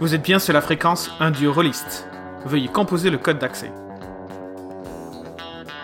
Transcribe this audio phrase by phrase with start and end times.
[0.00, 2.08] Vous êtes bien sur la fréquence un duo rôliste.
[2.44, 3.72] Veuillez composer le code d'accès.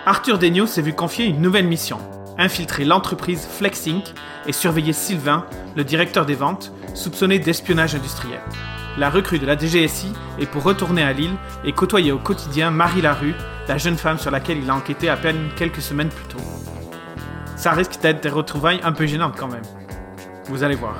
[0.06, 1.98] Arthur Degnaud s'est vu confier une nouvelle mission
[2.38, 4.14] infiltrer l'entreprise FlexInc
[4.46, 5.46] et surveiller Sylvain,
[5.76, 8.40] le directeur des ventes, soupçonné d'espionnage industriel.
[8.98, 13.00] La recrue de la DGSI est pour retourner à Lille et côtoyer au quotidien Marie
[13.00, 13.34] Larue,
[13.68, 16.44] la jeune femme sur laquelle il a enquêté à peine quelques semaines plus tôt.
[17.56, 19.62] Ça risque d'être des retrouvailles un peu gênantes quand même.
[20.46, 20.96] Vous allez voir.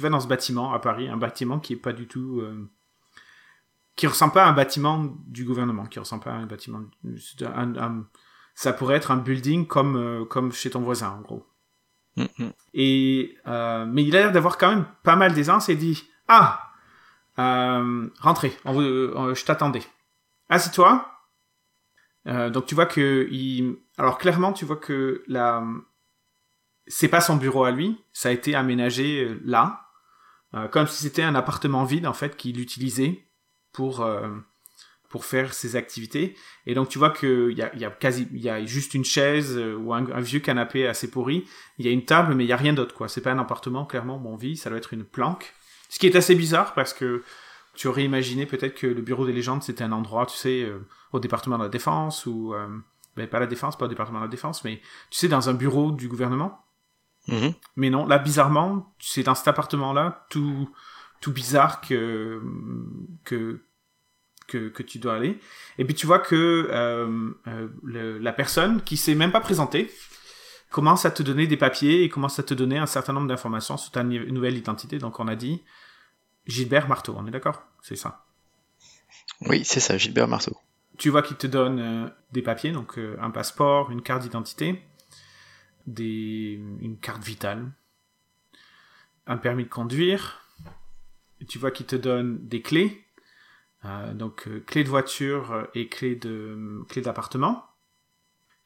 [0.00, 2.70] Tu vas dans ce bâtiment à Paris, un bâtiment qui est pas du tout euh,
[3.96, 6.80] qui ressemble pas à un bâtiment du gouvernement, qui ressemble pas à un bâtiment.
[8.54, 11.46] ça pourrait être un building comme euh, comme chez ton voisin en gros.
[12.16, 12.52] Mm-hmm.
[12.72, 16.72] Et euh, mais il a l'air d'avoir quand même pas mal d'aisance et dit ah
[17.38, 19.82] euh, rentrez, on je t'attendais.
[20.48, 21.06] Assis-toi.
[22.24, 25.62] donc tu vois que il alors clairement tu vois que la
[26.86, 29.89] c'est pas son bureau à lui, ça a été aménagé là,
[30.72, 33.24] comme si c'était un appartement vide en fait qu'il utilisait
[33.72, 34.28] pour euh,
[35.08, 36.36] pour faire ses activités.
[36.66, 39.04] Et donc tu vois qu'il y a, y a quasi, il y a juste une
[39.04, 41.44] chaise euh, ou un, vieux canapé assez pourri.
[41.78, 43.08] Il y a une table, mais il y a rien d'autre quoi.
[43.08, 44.56] C'est pas un appartement clairement où on vit.
[44.56, 45.52] Ça doit être une planque.
[45.88, 47.24] Ce qui est assez bizarre parce que
[47.74, 50.78] tu aurais imaginé peut-être que le bureau des légendes c'était un endroit, tu sais, euh,
[51.12, 52.54] au département de la défense ou
[53.16, 55.54] ben, pas la défense, pas au département de la défense, mais tu sais dans un
[55.54, 56.64] bureau du gouvernement.
[57.28, 57.54] Mm-hmm.
[57.76, 60.68] Mais non, là bizarrement, c'est dans cet appartement là tout
[61.20, 62.42] tout bizarre que,
[63.24, 63.62] que,
[64.46, 65.38] que, que, tu dois aller.
[65.78, 69.90] Et puis tu vois que euh, euh, la personne qui s'est même pas présentée
[70.70, 73.76] commence à te donner des papiers et commence à te donner un certain nombre d'informations
[73.76, 74.98] sur ta nouvelle identité.
[74.98, 75.62] Donc on a dit
[76.46, 77.62] Gilbert Marteau, on est d'accord?
[77.82, 78.24] C'est ça
[79.42, 80.56] Oui, c'est ça, Gilbert Marteau.
[80.96, 84.82] Tu vois qu'il te donne euh, des papiers, donc un passeport, une carte d'identité,
[85.86, 86.60] des...
[86.80, 87.70] une carte vitale,
[89.26, 90.40] un permis de conduire,
[91.48, 93.04] tu vois qu'il te donne des clés,
[93.84, 97.66] euh, donc euh, clé de voiture euh, et clé de clé d'appartement.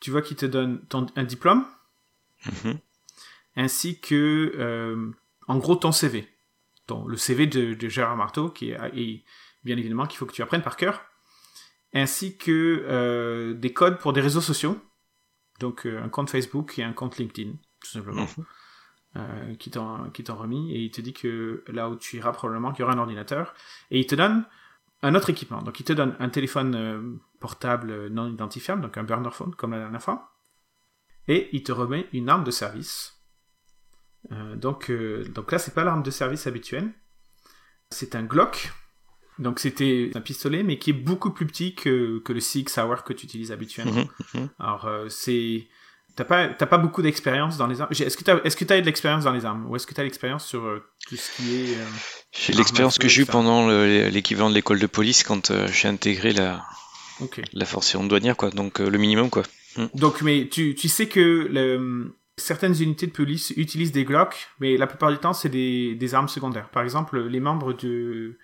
[0.00, 1.64] Tu vois qu'il te donne ton, un diplôme,
[2.46, 2.78] mm-hmm.
[3.56, 5.12] ainsi que
[5.46, 6.28] en gros ton CV,
[6.86, 9.24] ton, le CV de, de Gérard Marteau qui est et
[9.64, 11.02] bien évidemment qu'il faut que tu apprennes par cœur,
[11.94, 14.78] ainsi que des codes pour des réseaux sociaux,
[15.60, 18.24] donc un compte Facebook et un compte LinkedIn, tout simplement.
[18.24, 18.44] Mm-hmm.
[19.16, 22.80] Euh, qui t'ont remis et il te dit que là où tu iras probablement qu'il
[22.80, 23.54] y aura un ordinateur
[23.92, 24.44] et il te donne
[25.02, 25.62] un autre équipement.
[25.62, 29.70] Donc il te donne un téléphone euh, portable non identifiable, donc un burner phone comme
[29.70, 30.32] la dernière fois,
[31.28, 33.22] et il te remet une arme de service.
[34.32, 36.92] Euh, donc, donc là c'est pas l'arme de service habituelle,
[37.90, 38.72] c'est un Glock.
[39.38, 42.96] Donc c'était un pistolet mais qui est beaucoup plus petit que, que le Sig Sauer
[43.04, 44.04] que tu utilises habituellement.
[44.34, 44.48] Mhm.
[44.58, 45.66] Alors c'est
[46.16, 47.90] T'as pas, pas beaucoup d'expérience dans les armes.
[47.90, 49.66] Est-ce que tu est-ce que as eu de l'expérience dans les armes?
[49.68, 51.76] Ou est-ce que tu as l'expérience sur euh, tout ce qui est.
[51.76, 51.84] Euh,
[52.32, 56.32] j'ai l'expérience que j'ai eue pendant l'équivalent de l'école de police quand euh, j'ai intégré
[56.32, 56.64] la,
[57.52, 58.50] la force douanière, quoi.
[58.50, 59.42] Donc le minimum, quoi.
[59.76, 59.86] Hmm.
[59.94, 64.76] Donc, mais tu, tu sais que le, certaines unités de police utilisent des Glock, mais
[64.76, 66.68] la plupart du temps, c'est des, des armes secondaires.
[66.70, 68.38] Par exemple, les membres de,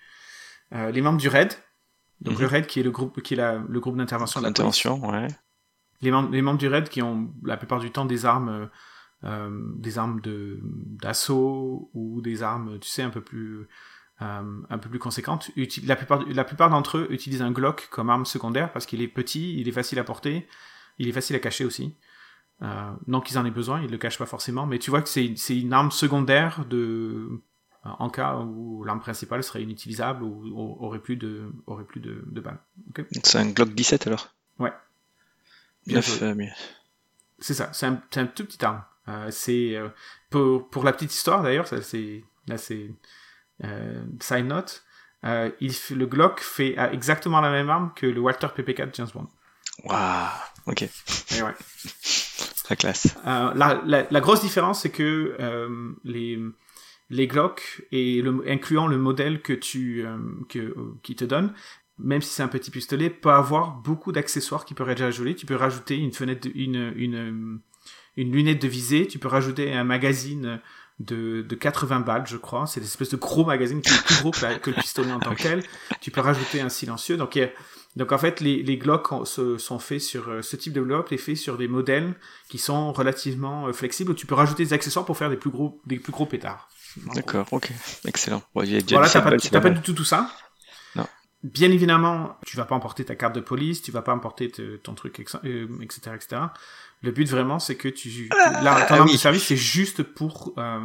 [0.72, 1.52] les membres du RAID,
[2.20, 2.40] donc mhm.
[2.40, 4.40] le RAID qui est le groupe, qui est la, le groupe d'intervention.
[4.40, 5.28] D'intervention, ouais
[6.02, 8.66] les, membres, les membres du raid qui ont la plupart du temps des armes, euh,
[9.24, 13.68] euh des armes de d'assaut ou des armes, tu sais, un peu plus
[14.22, 15.50] euh, un peu plus conséquentes.
[15.84, 19.08] La plupart, la plupart d'entre eux utilisent un Glock comme arme secondaire parce qu'il est
[19.08, 20.46] petit, il est facile à porter,
[20.98, 21.96] il est facile à cacher aussi.
[22.62, 25.08] Euh, non qu'ils en aient besoin, ils le cachent pas forcément, mais tu vois que
[25.08, 27.42] c'est une arme secondaire de
[27.84, 32.40] en cas où l'arme principale serait inutilisable ou, aurait plus de aurait plus de, de
[32.40, 32.58] balles.
[33.22, 34.34] C'est un Glock 17 alors.
[34.58, 34.72] Ouais.
[35.88, 36.00] Euh,
[37.38, 38.82] c'est ça, c'est un, un, tout petit arme.
[39.08, 39.88] Euh, c'est euh,
[40.28, 42.90] pour, pour la petite histoire d'ailleurs, c'est là c'est
[44.20, 44.84] side note.
[45.24, 49.28] Il, le Glock fait exactement la même arme que le Walter PP4 James Bond.
[49.84, 50.28] Waouh,
[50.66, 50.82] ok.
[50.82, 51.54] Et ouais.
[52.68, 53.16] La classe.
[53.24, 55.36] La, la, la, grosse différence, c'est que
[56.04, 56.38] les
[57.10, 60.04] les Glock et le, incluant le modèle que tu
[60.48, 61.52] que qui te donne
[62.02, 65.34] même si c'est un petit pistolet, peut avoir beaucoup d'accessoires qui peuvent être ajoutés.
[65.34, 67.60] Tu peux rajouter une fenêtre, une, une,
[68.16, 70.60] une lunette de visée, tu peux rajouter un magazine
[71.00, 72.66] de, de 80 balles, je crois.
[72.66, 75.18] C'est des espèces de gros magazines qui sont plus gros que, que, le pistolet en
[75.18, 75.64] tant que tel.
[76.00, 77.16] Tu peux rajouter un silencieux.
[77.16, 77.38] Donc,
[77.96, 81.16] donc en fait, les, les Glock sont faits sur euh, ce type de Glock, est
[81.16, 82.14] fait sur des modèles
[82.48, 84.14] qui sont relativement euh, flexibles.
[84.14, 86.68] Tu peux rajouter des accessoires pour faire des plus gros, des plus gros pétards.
[87.14, 87.70] D'accord, ok,
[88.04, 88.42] excellent.
[88.52, 90.30] voilà, t'as pas, pas du tout tout ça.
[91.42, 94.50] Bien évidemment, tu vas pas emporter ta carte de police, tu vas pas emporter
[94.82, 96.42] ton truc, etc., etc.
[97.02, 100.52] Le but vraiment, c'est que tu, ah, là, ton ah, de service, c'est juste pour.
[100.58, 100.80] Euh,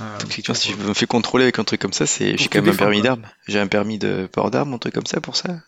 [0.00, 2.60] euh, Donc, si je me fais contrôler avec un truc comme ça, c'est j'ai quand
[2.60, 3.26] même un permis d'armes.
[3.46, 5.60] J'ai un permis de port d'armes, un truc comme ça pour ça?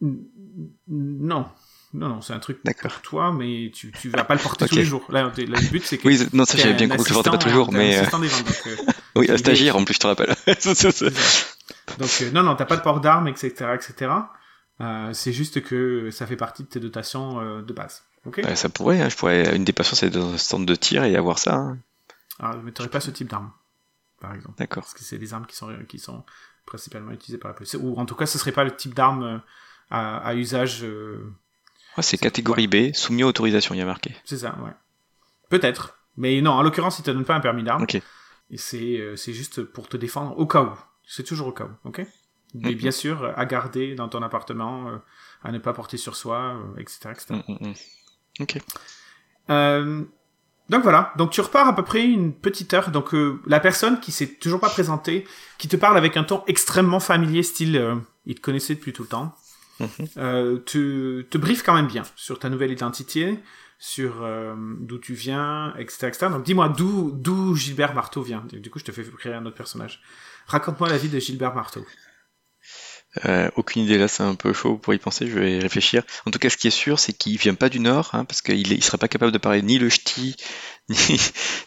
[0.00, 1.46] Non,
[1.94, 4.76] non, non, c'est un truc pour toi, mais tu, tu vas pas le porter tous
[4.76, 5.06] les jours.
[5.08, 6.06] Là, le but, c'est que.
[6.06, 7.98] Oui, non, ça j'avais bien compris que je le portais pas tous les jours, mais.
[7.98, 8.76] Euh, euh,
[9.16, 10.34] oui, un stagiaire en plus, je te rappelle.
[11.98, 14.10] donc, euh, non, non, t'as pas de port d'armes, etc., etc.
[14.80, 18.04] Euh, c'est juste que ça fait partie de tes dotations de base.
[18.26, 19.56] ok ça pourrait, hein, je pourrais.
[19.56, 21.54] Une des passions, c'est dans un stand de tir et avoir ça.
[21.54, 21.78] Hein.
[22.38, 23.50] Alors, ah, mais t'aurais pas ce type d'arme,
[24.20, 24.54] par exemple.
[24.58, 24.84] D'accord.
[24.84, 26.24] Parce que c'est des armes qui sont, qui sont
[26.66, 27.74] principalement utilisées par la police.
[27.80, 29.42] Ou en tout cas, ce serait pas le type d'arme
[29.90, 30.84] à, à, usage
[32.02, 34.14] c'est catégorie B, soumis à autorisation, il y a marqué.
[34.24, 34.72] C'est ça, ouais.
[35.48, 35.98] Peut-être.
[36.16, 37.82] Mais non, en l'occurrence, il te donne pas un permis d'arme.
[37.82, 38.00] Ok.
[38.50, 40.70] Et c'est, euh, c'est juste pour te défendre au cas où.
[41.08, 42.06] C'est toujours au cas où, ok?
[42.54, 44.96] Mais bien sûr, à garder dans ton appartement, euh,
[45.42, 46.98] à ne pas porter sur soi, etc.
[47.06, 47.34] Euh, etc.
[47.46, 47.72] Mm,
[48.40, 50.08] ok.
[50.70, 52.90] donc voilà, donc tu repars à peu près une petite heure.
[52.90, 53.14] Donc
[53.46, 55.26] la personne qui s'est toujours pas présentée,
[55.58, 59.08] qui te parle avec un ton extrêmement familier, style il te connaissait depuis tout le
[59.08, 59.34] temps,
[60.18, 63.38] euh, te, te briefe quand même bien sur ta nouvelle identité,
[63.78, 66.26] sur euh, d'où tu viens, etc., etc.
[66.30, 68.44] Donc dis-moi d'où d'où Gilbert Marteau vient?
[68.52, 70.02] Du coup, je te fais créer un autre personnage.
[70.48, 71.86] Raconte-moi la vie de Gilbert Marteau.
[73.26, 75.26] Euh, aucune idée là, c'est un peu chaud pour y penser.
[75.26, 76.02] Je vais réfléchir.
[76.24, 78.40] En tout cas, ce qui est sûr, c'est qu'il vient pas du Nord, hein, parce
[78.40, 80.36] qu'il il serait pas capable de parler ni le ch'ti,
[80.88, 80.96] ni,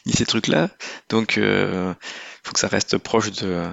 [0.08, 0.70] ni ces trucs-là.
[1.10, 1.94] Donc, euh,
[2.44, 3.70] faut que ça reste proche de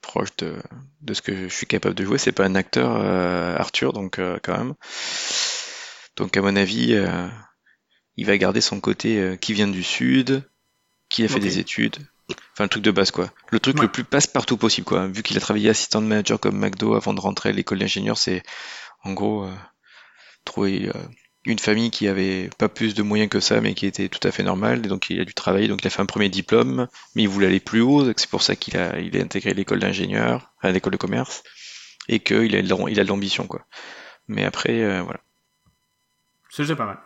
[0.00, 0.56] proche de,
[1.02, 2.16] de, ce que je suis capable de jouer.
[2.16, 4.74] C'est pas un acteur, euh, Arthur, donc quand même.
[6.16, 6.98] Donc à mon avis,
[8.16, 10.48] il va garder son côté qui vient du sud,
[11.10, 11.96] qui a fait des études.
[12.52, 13.30] Enfin, le truc de base, quoi.
[13.50, 15.06] Le truc le plus passe-partout possible, quoi.
[15.06, 18.18] Vu qu'il a travaillé assistant de manager comme McDo avant de rentrer à l'école d'ingénieur,
[18.18, 18.42] c'est
[19.04, 19.48] en gros
[20.44, 20.90] trouver
[21.44, 24.32] une famille qui avait pas plus de moyens que ça, mais qui était tout à
[24.32, 24.84] fait normale.
[24.84, 25.68] Et donc il a dû travailler.
[25.68, 28.04] Donc il a fait un premier diplôme, mais il voulait aller plus haut.
[28.16, 31.44] C'est pour ça qu'il a, il a intégré l'école d'ingénieur, enfin, l'école de commerce,
[32.08, 33.64] et qu'il a, il a de l'ambition, quoi.
[34.26, 35.20] Mais après, euh, voilà.
[36.50, 36.98] C'est déjà pas mal.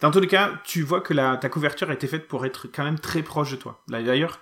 [0.00, 2.68] Dans tous les cas, tu vois que la, ta couverture a été faite pour être
[2.68, 3.82] quand même très proche de toi.
[3.88, 4.40] D'ailleurs,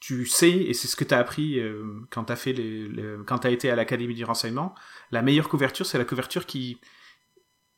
[0.00, 2.90] tu sais, et c'est ce que tu as appris euh, quand tu as fait les,
[3.26, 4.74] quand tu as été à l'académie du renseignement,
[5.10, 6.80] la meilleure couverture, c'est la couverture qui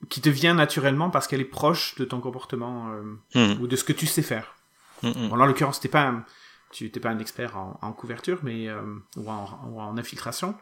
[0.08, 3.02] qui te vient naturellement parce qu'elle est proche de ton comportement euh,
[3.34, 3.62] hmm.
[3.62, 4.54] ou de ce que tu sais faire.
[5.02, 5.28] Hmm, hmm.
[5.28, 6.24] Bon, là, en l'occurrence, t'es pas, un,
[6.70, 8.82] tu n'es pas un expert en, couverture, mais euh,
[9.16, 10.54] ou, en, infiltration.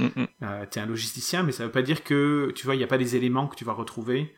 [0.00, 2.84] Euh, tu es un logisticien, mais ça veut pas dire que tu vois, il n'y
[2.84, 4.34] a pas des éléments que tu vas retrouver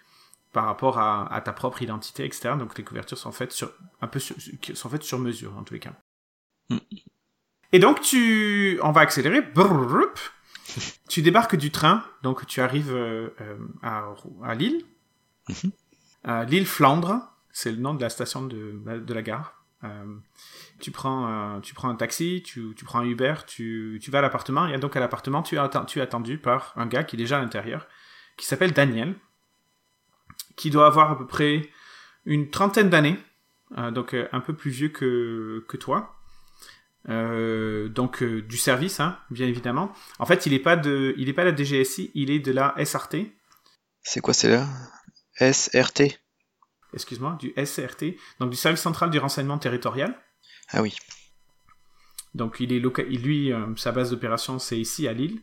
[0.52, 2.54] par rapport à, ta propre identité, etc.
[2.58, 4.34] Donc les couvertures sont faites sur un peu sur,
[4.74, 5.92] sont faites sur mesure en tous les cas.
[7.72, 9.42] Et donc tu, on va accélérer
[11.08, 14.14] tu débarques du train, donc tu arrives euh, euh, à,
[14.44, 14.84] à, Lille.
[15.48, 16.46] Mhm.
[16.48, 19.64] Lille Flandre, c'est le nom de la station de, de la gare.
[19.82, 20.04] Euh,
[20.80, 24.22] tu prends, tu prends un taxi, tu, tu prends un Uber, tu, tu vas à
[24.22, 25.56] l'appartement, et donc à l'appartement, tu,
[25.86, 27.88] tu es attendu par un gars qui est déjà à l'intérieur,
[28.36, 29.14] qui s'appelle Daniel,
[30.56, 31.70] qui doit avoir à peu près
[32.26, 33.18] une trentaine d'années,
[33.92, 36.19] donc un peu plus vieux que, que toi.
[37.08, 39.92] Euh, donc euh, du service, hein, bien évidemment.
[40.18, 42.74] En fait, il n'est pas de, il est pas la DGSI, il est de la
[42.84, 43.32] SRT.
[44.02, 44.66] C'est quoi c'est là
[45.40, 46.20] SRT.
[46.92, 50.14] Excuse-moi, du SRT, donc du service central du renseignement territorial.
[50.70, 50.96] Ah oui.
[52.34, 55.40] Donc il est local, lui, euh, sa base d'opération c'est ici à Lille,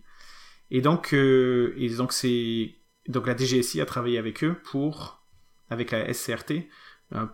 [0.71, 2.75] et donc et donc c'est
[3.07, 5.17] donc la DGSI a travaillé avec eux pour
[5.69, 6.61] avec la SCRT euh,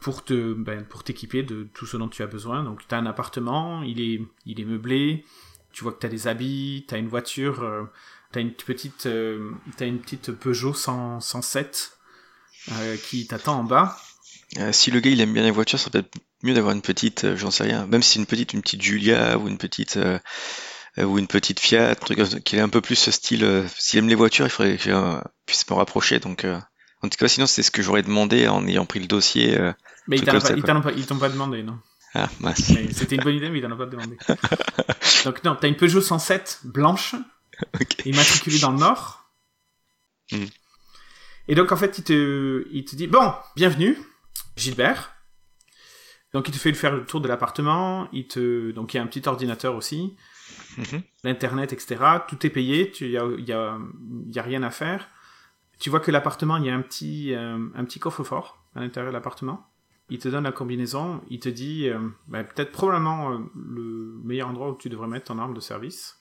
[0.01, 2.63] pour te ben, pour t'équiper de tout ce dont tu as besoin.
[2.63, 5.25] Donc tu as un appartement, il est il est meublé,
[5.71, 7.83] tu vois que tu as des habits, tu as une voiture, euh,
[8.31, 11.97] tu as une petite euh, une petite Peugeot 107
[13.03, 13.97] qui t'attend en bas.
[14.71, 17.35] si le gars il aime bien les voitures, ça peut être mieux d'avoir une petite,
[17.35, 19.97] j'en sais rien, même si une petite une petite Julia ou une petite
[20.97, 23.65] ou une petite Fiat, un truc qui est un peu plus ce style.
[23.75, 26.19] S'il aime les voitures, il faudrait que je puisse me rapprocher.
[26.19, 26.45] Donc
[27.03, 29.59] en tout cas, sinon, c'est ce que j'aurais demandé en ayant pris le dossier.
[29.59, 29.73] Euh,
[30.07, 31.77] mais ils t'ont pas, demandé, non
[32.13, 34.17] Ah, C'était une bonne idée, mais ils t'en ont pas demandé.
[35.25, 37.15] Donc, non, t'as une Peugeot 107 blanche,
[38.05, 39.29] immatriculée dans le Nord.
[40.31, 40.45] Hmm.
[41.49, 43.97] Et donc, en fait, il te, il te dit Bon, bienvenue,
[44.55, 45.13] Gilbert.
[46.33, 48.07] Donc, il te fait faire le tour de l'appartement.
[48.13, 48.71] Il te...
[48.71, 50.15] Donc, il y a un petit ordinateur aussi.
[50.77, 51.03] Mhm.
[51.25, 51.97] L'internet, etc.
[52.29, 52.91] Tout est payé.
[53.01, 53.77] Il n'y a, y a,
[54.31, 55.09] y a rien à faire.
[55.79, 59.11] Tu vois que l'appartement, il y a un petit, euh, un petit coffre-fort à l'intérieur
[59.11, 59.67] de l'appartement.
[60.09, 64.49] Il te donne la combinaison, il te dit euh, ben, peut-être probablement euh, le meilleur
[64.49, 66.19] endroit où tu devrais mettre ton arme de service.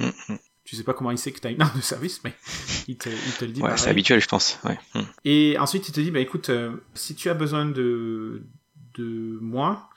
[0.00, 0.38] Mm-hmm.
[0.64, 2.34] Tu sais pas comment il sait que tu as une heure de service, mais
[2.88, 3.62] il te, il te le dit.
[3.62, 4.58] Ouais, c'est habituel, je pense.
[4.64, 4.78] Ouais.
[4.94, 5.02] Hmm.
[5.24, 6.50] Et ensuite, il te dit, bah écoute,
[6.94, 8.46] si tu as besoin de,
[8.94, 9.90] de moi,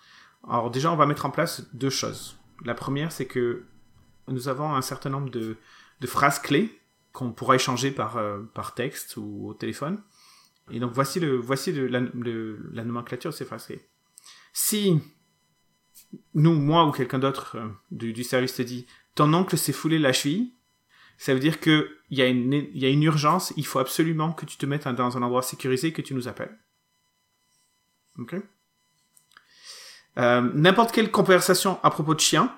[0.45, 2.37] alors déjà, on va mettre en place deux choses.
[2.65, 3.65] La première, c'est que
[4.27, 5.57] nous avons un certain nombre de,
[6.01, 6.79] de phrases clés
[7.11, 10.01] qu'on pourra échanger par, euh, par texte ou au téléphone.
[10.69, 13.71] Et donc, voici, le, voici le- la, le- la nomenclature de ces phrases.
[14.53, 14.99] Si
[16.33, 18.85] nous, moi ou quelqu'un d'autre euh, du, du service te dit,
[19.15, 20.53] ton oncle s'est foulé la cheville,
[21.17, 24.31] ça veut dire que il y, a une- y a une urgence, il faut absolument
[24.33, 26.57] que tu te mettes dans un endroit sécurisé et que tu nous appelles.
[28.19, 28.35] Ok?
[30.17, 32.57] Euh, N'importe quelle conversation à propos de chien,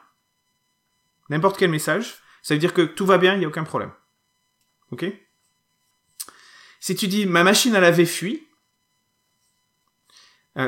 [1.29, 3.91] n'importe quel message, ça veut dire que tout va bien, il n'y a aucun problème.
[4.91, 5.05] Ok
[6.79, 8.49] Si tu dis ma machine à laver fuit,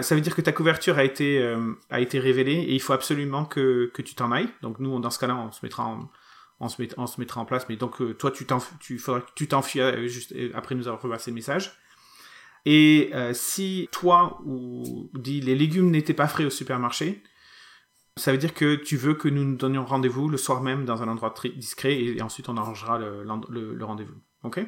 [0.02, 3.92] ça veut dire que ta couverture a été, euh, révélée et il faut absolument que,
[3.94, 4.50] tu t'en ailles.
[4.62, 6.10] Donc nous, dans ce cas-là, on se mettra en,
[6.62, 7.66] on se, met, on se mettra en place.
[7.68, 11.74] Mais donc euh, toi, tu t'enfuis euh, juste après nous avoir reversé le message.
[12.66, 17.24] Et si toi ou dit les légumes n'étaient pas frais au supermarché,
[18.22, 21.02] ça veut dire que tu veux que nous nous donnions rendez-vous le soir même dans
[21.04, 24.20] un endroit très discret et, et ensuite on arrangera le, le, le rendez-vous.
[24.44, 24.60] Ok?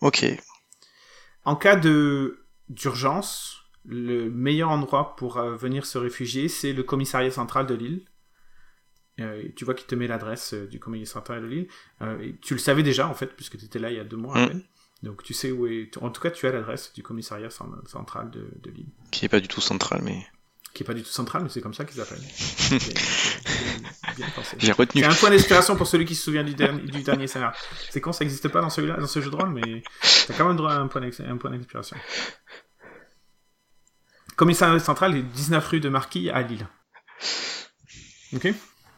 [0.00, 0.24] Ok.
[1.44, 7.30] En cas de d'urgence, le meilleur endroit pour euh, venir se réfugier, c'est le commissariat
[7.30, 8.04] central de Lille.
[9.18, 11.68] Euh, tu vois qu'il te met l'adresse euh, du commissariat central de Lille.
[12.00, 14.16] Euh, tu le savais déjà en fait, puisque tu étais là il y a deux
[14.16, 14.48] mois à Mm.
[14.48, 14.62] peine.
[15.02, 15.96] Donc tu sais où est.
[15.98, 18.92] En tout cas, tu as l'adresse du commissariat cen- central de, de Lille.
[19.10, 20.26] Qui est pas du tout central, mais
[20.72, 22.22] Qui est pas du tout central, mais c'est comme ça qu'ils appellent.
[24.58, 25.02] J'ai retenu.
[25.02, 27.56] C'est un point d'inspiration pour celui qui se souvient du, dernier- du dernier scénario.
[27.90, 29.82] C'est con, ça n'existe pas dans celui-là, dans ce jeu de rôle, mais
[30.26, 31.00] t'as quand même droit à un point
[31.50, 31.96] d'inspiration.
[34.36, 36.66] Commissariat central est 19 rue de Marquis à Lille.
[38.34, 38.48] Ok?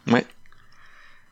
[0.08, 0.26] Ouais.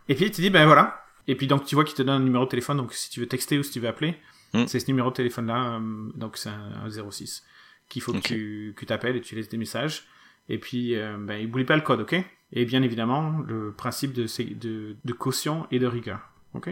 [0.08, 1.04] Et puis te dit, ben voilà.
[1.28, 3.20] Et puis donc tu vois qu'il te donne un numéro de téléphone, donc si tu
[3.20, 4.16] veux texter ou si tu veux appeler,
[4.52, 4.66] Mm.
[4.66, 7.44] c'est ce numéro de téléphone-là, euh, donc c'est un, un 06,
[7.88, 10.08] qu'il faut que tu que appelles et tu laisses des messages.
[10.48, 12.16] Et puis, euh, ben, n'oublie pas le code, ok?
[12.52, 16.20] Et bien évidemment, le principe de, de, de caution et de rigueur,
[16.54, 16.70] ok?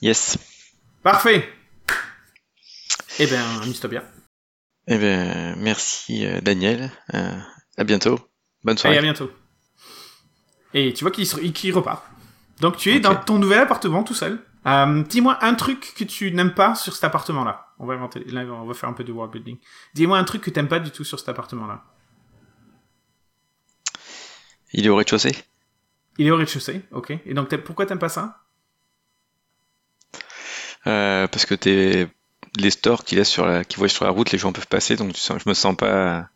[0.00, 0.38] Yes.
[1.02, 1.48] Parfait
[3.18, 3.44] Eh bien,
[3.88, 4.02] bien.
[4.86, 6.90] Eh ben, merci euh, Daniel.
[7.14, 7.36] Euh,
[7.76, 8.18] à bientôt.
[8.64, 8.98] Bonne soirée.
[8.98, 9.30] à bientôt.
[10.74, 12.04] Et tu vois qu'il repart.
[12.60, 14.40] Donc tu es dans ton nouvel appartement tout seul.
[14.66, 17.66] Euh, Dis-moi un truc que tu n'aimes pas sur cet appartement-là.
[17.78, 19.56] On va inventer, là, on va faire un peu de world building.
[19.94, 21.84] Dis-moi un truc que t'aimes pas du tout sur cet appartement-là.
[24.72, 25.34] Il est au rez-de-chaussée?
[26.18, 27.12] Il est au rez-de-chaussée, ok.
[27.24, 28.42] Et donc pourquoi t'aimes pas ça?
[30.86, 32.08] Euh, parce que t'es
[32.58, 34.96] les stores qui laissent sur la, qui voient sur la route, les gens peuvent passer,
[34.96, 36.28] donc je me sens pas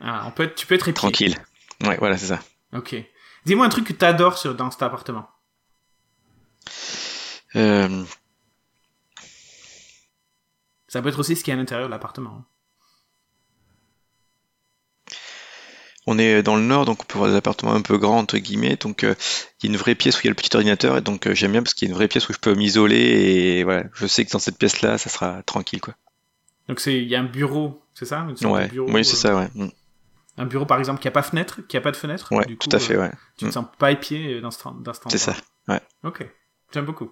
[0.00, 0.94] ah, on peut être- Tu peux être épié.
[0.94, 1.36] tranquille.
[1.84, 2.40] Ouais, voilà, c'est ça.
[2.72, 2.94] Ok.
[3.46, 5.28] Dis-moi un truc que t'adores sur, dans cet appartement.
[7.56, 8.04] Euh,
[10.86, 12.44] Ça peut être aussi ce qui est à l'intérieur de l'appartement.
[16.10, 18.38] On est dans le nord, donc on peut voir des appartements un peu grands entre
[18.38, 18.76] guillemets.
[18.76, 19.14] Donc euh,
[19.62, 21.26] il y a une vraie pièce où il y a le petit ordinateur, et donc
[21.26, 23.64] euh, j'aime bien parce qu'il y a une vraie pièce où je peux m'isoler et
[23.64, 25.94] voilà, je sais que dans cette pièce-là, ça sera tranquille quoi.
[26.68, 28.26] Donc c'est, il y a un bureau, c'est ça?
[28.28, 29.48] Une sorte de Ouais, bureau, oui, c'est euh, ça, ouais.
[29.54, 29.68] Mm.
[30.38, 32.30] Un bureau par exemple qui a pas fenêtre, qui a pas de fenêtre?
[32.32, 33.10] Ouais, Du tout coup, à fait, euh, ouais.
[33.36, 33.52] Tu te Mm.
[33.52, 35.34] sens pas épié dans ce, dans ce C'est ça.
[35.66, 35.80] Ouais.
[36.04, 36.24] Ok,
[36.72, 37.10] j'aime beaucoup.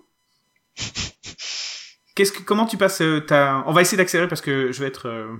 [2.15, 3.63] Qu'est-ce que, comment tu passes euh, ta...
[3.67, 5.07] On va essayer d'accélérer parce que je vais être...
[5.09, 5.35] euh,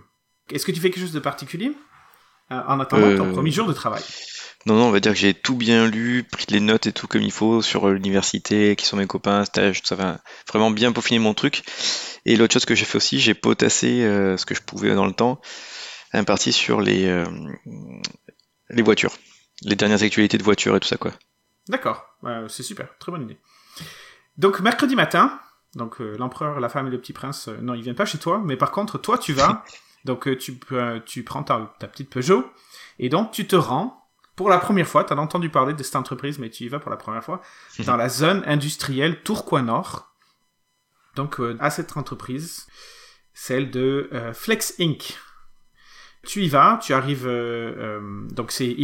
[0.51, 1.69] Est-ce que tu fais quelque chose de particulier?
[1.69, 1.73] euh,
[2.51, 4.03] en attendant ton Euh, premier jour de travail
[4.67, 7.07] Non, non, on va dire que j'ai tout bien lu, pris les notes et tout
[7.07, 10.71] comme il faut sur euh, l'université, qui sont mes copains, stage, tout ça, enfin, vraiment
[10.71, 11.63] bien peaufiner mon truc.
[12.25, 15.07] Et l'autre chose que j'ai fait aussi, j'ai potassé euh, ce que je pouvais dans
[15.07, 15.41] le temps,
[16.13, 17.25] un parti sur les, euh,
[18.71, 19.13] les voitures,
[19.63, 21.13] les dernières actualités de voitures et tout ça, quoi.
[21.69, 23.39] D'accord, Euh, c'est super, très bonne idée.
[24.37, 25.39] Donc mercredi matin,
[25.75, 28.19] donc euh, l'empereur, la femme et le petit prince, euh, non, ils viennent pas chez
[28.19, 29.65] toi, mais par contre, toi, tu vas,
[30.07, 32.51] donc euh, tu, euh, tu prends ta, ta petite Peugeot,
[32.99, 35.97] et donc tu te rends, pour la première fois, tu as entendu parler de cette
[35.97, 37.43] entreprise, mais tu y vas pour la première fois,
[37.85, 40.15] dans la zone industrielle Tourcoing Nord.
[41.15, 42.67] Donc euh, à cette entreprise,
[43.35, 45.19] celle de euh, Flex Inc.
[46.27, 47.29] Tu y vas, tu arrives,
[48.33, 48.75] donc c'est,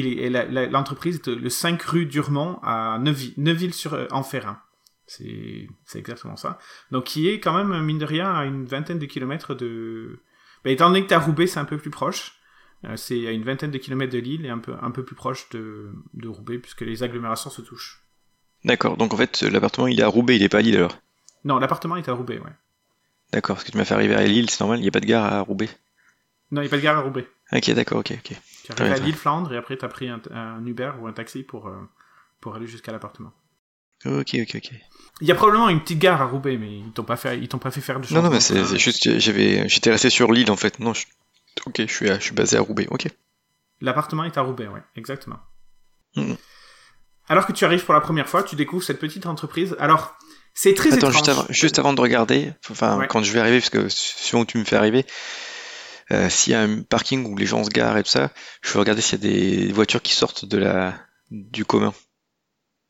[0.70, 4.62] l'entreprise le 5 rue Durmont à Neuville, sur Enferrin.
[5.06, 6.60] C'est, c'est exactement ça.
[6.92, 10.20] Donc qui est quand même, mine de rien, à une vingtaine de kilomètres de...
[10.64, 12.38] Ben, étant donné que t'es à Roubaix, c'est un peu plus proche.
[12.84, 15.14] Euh, c'est à une vingtaine de kilomètres de Lille et un peu, un peu plus
[15.14, 18.02] proche de, de Roubaix, puisque les agglomérations se touchent.
[18.64, 20.96] D'accord, donc en fait, l'appartement il est à Roubaix, il est pas à Lille alors?
[21.44, 22.52] Non, l'appartement est à Roubaix, ouais.
[23.32, 25.00] D'accord, parce que tu m'as fait arriver à Lille, c'est normal, il n'y a pas
[25.00, 25.68] de gare à Roubaix?
[26.50, 27.26] Non, il n'y a pas de gare à Roubaix.
[27.52, 28.36] Ok, d'accord, ok, ok.
[28.64, 28.98] Tu arrives à.
[28.98, 31.80] Lille Flandre et après t'as pris un, un Uber ou un taxi pour, euh,
[32.40, 33.32] pour aller jusqu'à l'appartement.
[34.04, 34.72] Ok, ok, ok.
[35.20, 37.48] Il y a probablement une petite gare à Roubaix, mais ils t'ont pas fait, ils
[37.48, 40.32] t'ont pas fait faire de Non, non, changement mais c'est juste, j'avais, j'étais resté sur
[40.32, 40.78] l'île en fait.
[40.80, 41.06] Non, je-
[41.66, 42.86] ok, je suis, à- je suis basé à Roubaix.
[42.90, 43.06] Ok.
[43.80, 45.38] L'appartement est à Roubaix, ouais, exactement.
[46.16, 46.36] Mhm.
[47.28, 49.76] Alors que tu arrives pour la première fois, tu découvres cette petite entreprise.
[49.78, 50.16] Alors,
[50.54, 51.12] c'est très Attends, étrange.
[51.14, 53.06] juste avant, juste avant de regarder, enfin, Ouais.
[53.06, 55.06] quand je vais arriver, parce que où tu me fais arriver,
[56.10, 58.30] euh, s'il y a un parking où les gens se garent et tout ça,
[58.62, 59.30] je veux regarder s'il y a
[59.66, 60.94] des voitures qui sortent de la,
[61.30, 61.94] du commun.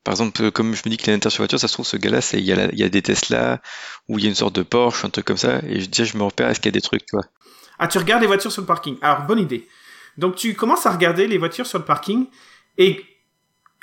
[0.04, 1.96] Par exemple, euh, comme je me dis une intérêt sur voiture, ça se trouve, ce
[1.96, 3.60] gars-là, c'est, il y a, la- il y a des Tesla,
[4.08, 6.04] ou il y a une sorte de Porsche, un truc comme ça, et je- déjà,
[6.04, 7.24] je me repère, est-ce qu'il y a des trucs, tu vois?
[7.78, 8.96] Ah, tu regardes les voitures sur le parking.
[9.02, 9.68] Alors, bonne idée.
[10.18, 12.26] Donc, tu commences à regarder les voitures sur le parking
[12.78, 13.04] et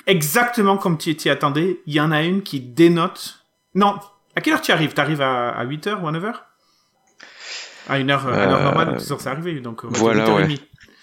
[0.06, 3.44] exactement comme tu t'y attendais, il y en a une qui dénote.
[3.74, 3.98] Non,
[4.36, 4.94] à quelle heure tu arrives?
[4.94, 6.34] Tu arrives à, à 8h ou à 9h
[7.88, 9.60] À une heure, à une heure Euh, normale, donc c'est arriver.
[9.60, 10.60] Donc, voilà, 8h30.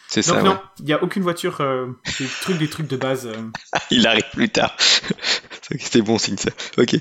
[0.09, 0.57] C'est Donc, ça, non, ouais.
[0.79, 1.87] il n'y a aucune voiture, euh,
[2.19, 3.27] des trucs, des trucs de base.
[3.27, 3.49] euh.
[3.91, 4.75] Il arrive plus tard.
[5.79, 6.49] C'était bon signe, ça.
[6.77, 6.95] Ok.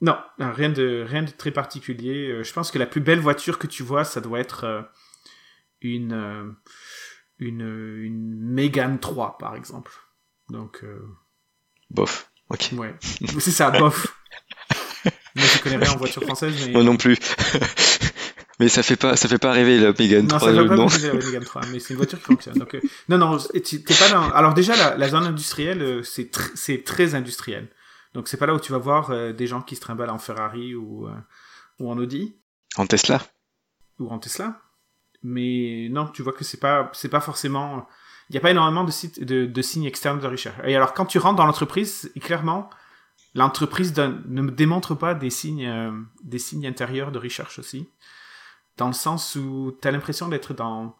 [0.00, 2.28] Non, rien de, rien de très particulier.
[2.30, 4.88] Euh, je pense que la plus belle voiture que tu vois, ça doit être
[5.80, 6.54] une,
[7.40, 7.60] une,
[8.02, 9.90] une Mégane 3, par exemple.
[10.50, 11.00] Donc, euh,
[11.90, 12.30] Bof.
[12.50, 12.70] Ok.
[12.74, 12.94] ouais.
[13.40, 14.14] C'est ça, bof.
[15.34, 16.72] Moi, je connais rien en voiture française, mais...
[16.72, 17.16] Moi non plus.
[18.60, 20.68] Mais ça fait pas, ça fait pas rêver la Mégane Non, 3, ça euh, va
[20.68, 20.88] pas non.
[20.88, 22.58] fonctionner la Mégane 3, mais c'est une voiture qui fonctionne.
[22.58, 24.30] Donc, euh, non, non, t'es pas dans...
[24.32, 27.68] Alors déjà, la, la zone industrielle, euh, c'est tr- c'est très industriel.
[28.14, 30.18] Donc c'est pas là où tu vas voir euh, des gens qui se trimballent en
[30.18, 31.12] Ferrari ou, euh,
[31.78, 32.36] ou en Audi.
[32.76, 33.20] En Tesla.
[34.00, 34.60] ou en Tesla.
[35.22, 37.86] Mais non, tu vois que c'est pas, c'est pas forcément,
[38.28, 40.56] il n'y a pas énormément de, sites, de, de signes externes de recherche.
[40.64, 42.70] Et alors, quand tu rentres dans l'entreprise, clairement,
[43.34, 45.90] l'entreprise ne démontre pas des signes, euh,
[46.22, 47.88] des signes intérieurs de recherche aussi.
[48.78, 50.96] Dans le sens où tu as l'impression d'être dans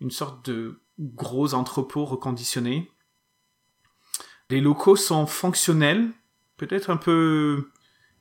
[0.00, 2.90] une sorte de gros entrepôt reconditionné.
[4.50, 6.10] Les locaux sont fonctionnels,
[6.56, 7.70] peut-être un peu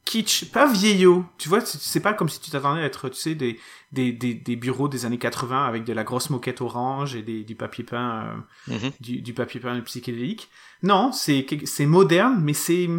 [0.03, 1.25] kitsch, pas vieillot.
[1.37, 3.59] Tu vois, c'est pas comme si tu t'attendais à être, tu sais, des,
[3.93, 7.43] des, des, des bureaux des années 80 avec de la grosse moquette orange et des,
[7.43, 8.91] du papier peint, euh, Mhm.
[8.99, 10.49] du, du papier peint psychédélique.
[10.83, 11.45] Non, c'est
[11.85, 12.89] moderne, mais c'est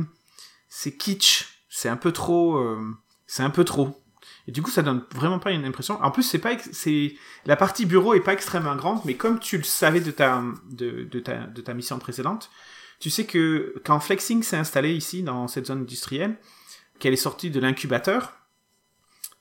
[0.70, 1.44] c'est kitsch.
[1.68, 2.82] C'est un peu trop, euh,
[3.26, 4.02] c'est un peu trop.
[4.48, 6.02] Et du coup, ça donne vraiment pas une impression.
[6.02, 9.58] En plus, c'est pas, c'est la partie bureau est pas extrêmement grande, mais comme tu
[9.58, 12.50] le savais de ta de, de ta de ta mission précédente,
[12.98, 16.38] tu sais que quand Flexing s'est installé ici dans cette zone industrielle,
[16.98, 18.38] qu'elle est sortie de l'incubateur,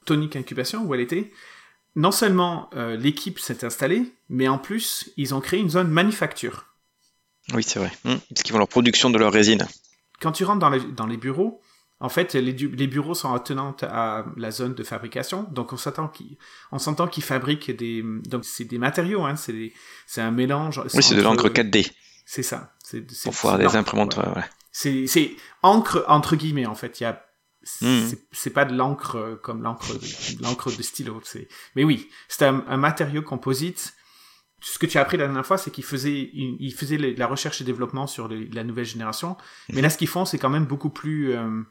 [0.03, 1.31] Tonic Incubation, où elle était,
[1.95, 6.65] non seulement euh, l'équipe s'est installée, mais en plus, ils ont créé une zone manufacture.
[7.53, 7.93] Oui, c'est vrai.
[8.03, 8.19] Mhm.
[8.29, 9.65] Parce qu'ils font leur production de leur résine.
[10.19, 11.61] Quand tu rentres dans les, dans les bureaux,
[11.99, 12.53] en fait, les,
[12.87, 16.37] bureaux sont attenantes à la zone de fabrication, donc on s'attend qu'ils,
[16.71, 19.73] on s'entend qu'ils fabriquent des, donc c'est des matériaux, hein, c'est
[20.05, 20.79] c'est un mélange.
[20.93, 21.91] Oui, c'est de l'encre 4D.
[22.25, 22.73] C'est ça.
[22.83, 24.15] C'est, Pour pouvoir des imprimantes.
[24.17, 24.27] ouais.
[24.27, 24.43] ouais, ouais.
[24.71, 26.99] C'est, c'est encre entre guillemets en fait.
[26.99, 27.23] Il y a,
[27.63, 28.11] c'est, Mhm.
[28.31, 31.19] c'est pas de l'encre euh, comme l'encre, de- l'encre de stylo.
[31.23, 33.93] C'est, mais oui, c'est un, un matériau composite.
[34.61, 37.61] Ce que tu as appris la dernière fois, c'est qu'ils faisaient, ils faisaient la recherche
[37.61, 39.35] et développement sur les- la nouvelle génération.
[39.69, 41.33] Mais là, ce qu'ils font, c'est quand même beaucoup plus.
[41.33, 41.61] euh,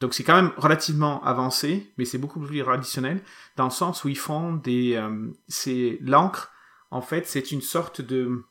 [0.00, 3.22] donc, c'est quand même relativement avancé, mais c'est beaucoup plus traditionnel
[3.56, 4.94] dans le sens où ils font des.
[4.94, 6.52] euh, l'encre.
[6.90, 8.44] En fait, c'est une sorte de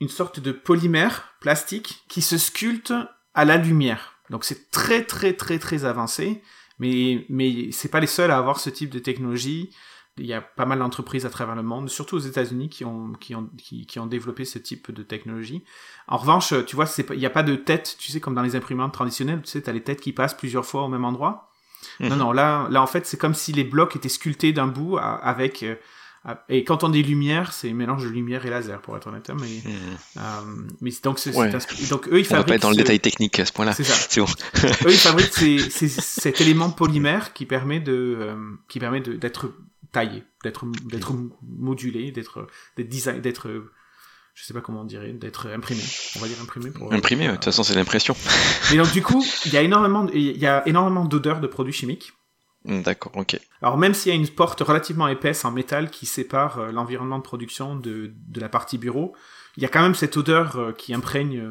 [0.00, 2.92] une sorte de polymère plastique qui se sculpte
[3.32, 4.18] à la lumière.
[4.30, 6.42] Donc c'est très très très très avancé,
[6.78, 9.74] mais mais c'est pas les seuls à avoir ce type de technologie.
[10.18, 13.12] Il y a pas mal d'entreprises à travers le monde, surtout aux États-Unis, qui ont
[13.14, 15.64] qui ont qui, qui ont développé ce type de technologie.
[16.06, 18.34] En revanche, tu vois, c'est pas- il n'y a pas de tête, tu sais, comme
[18.34, 21.04] dans les imprimantes traditionnelles, tu sais, t'as les têtes qui passent plusieurs fois au même
[21.04, 21.50] endroit.
[21.98, 22.16] Non, Mhm.
[22.18, 25.14] non, là, là en fait, c'est comme si les blocs étaient sculptés d'un bout à-
[25.16, 25.74] avec euh,
[26.24, 29.08] à- et quand on dit lumière, c'est un mélange de lumière et laser, pour être
[29.08, 29.28] honnête.
[29.30, 29.72] hein, Mais Mhm.
[30.18, 30.22] euh,
[30.80, 31.50] mais donc, c'est, Ouais.
[31.90, 32.46] donc eux, ils On va fabriquent.
[32.46, 33.72] pas être dans le ce- détail technique à ce point-là.
[33.72, 33.94] C'est ça.
[34.08, 34.26] C'est bon.
[34.88, 38.36] Eux, ils fabriquent ces- ces- cet élément polymère qui permet de, euh,
[38.68, 39.50] qui permet de, d'être
[39.94, 43.72] taillé, d'être, d'être modulé, d'être, d'être design, d'être, euh,
[44.34, 45.82] je sais pas comment on dirait, d'être imprimé.
[46.16, 46.92] On va dire imprimé pour.
[46.92, 48.14] Imprimé, de toute façon, c'est l'impression.
[48.70, 51.72] Mais donc, du coup, il y a énormément, il y a énormément d'odeurs de produits
[51.72, 52.12] chimiques.
[52.64, 53.38] Mhm, D'accord, ok.
[53.62, 57.18] Alors même s'il y a une porte relativement épaisse en métal qui sépare euh, l'environnement
[57.18, 59.14] de production de, de la partie bureau,
[59.56, 61.42] il y a quand même cette odeur euh, qui imprègne